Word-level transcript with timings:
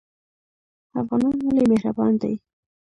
افغانان 1.01 1.37
ولې 1.45 1.63
مهربان 1.71 2.13
دي؟ 2.21 2.33